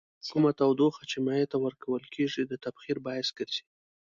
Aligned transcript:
کومه 0.29 0.51
تودوخه 0.59 1.03
چې 1.11 1.17
مایع 1.25 1.47
ته 1.51 1.57
ورکول 1.65 2.03
کیږي 2.15 2.43
د 2.45 2.53
تبخیر 2.65 2.97
باعث 3.05 3.29
ګرځي. 3.37 3.63